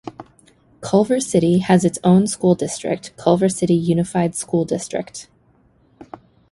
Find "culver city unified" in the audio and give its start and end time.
3.17-4.33